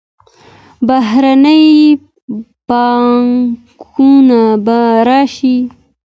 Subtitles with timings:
[0.87, 1.65] بهرنۍ
[2.69, 5.57] پانګونه به راشي.